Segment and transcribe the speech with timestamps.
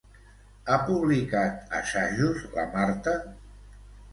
[0.69, 3.15] Ha publicat assajos, la Marta?